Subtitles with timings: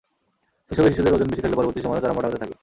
[0.71, 2.55] শৈশবে শিশুদের ওজন বেশি থাকলে পরবর্তী সময়েও তারা মোটা হতে থাকে।